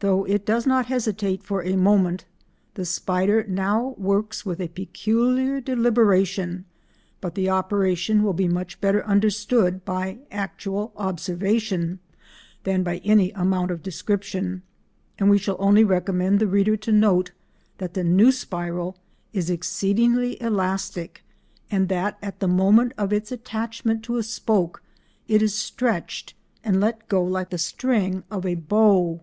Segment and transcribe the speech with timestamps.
[0.00, 2.26] Though it does not hesitate for a moment,
[2.74, 6.66] the spider now works with a peculiar deliberation,
[7.22, 12.00] but the operation will be much better understood by actual observation
[12.64, 14.60] than by any amount of description,
[15.18, 17.30] and we shall only recommend the reader to note
[17.78, 18.98] that the new spiral
[19.32, 21.24] is exceedingly elastic
[21.70, 24.82] and that at the moment of its attachment to a spoke
[25.28, 29.18] it is stretched and let go like the string of a bow.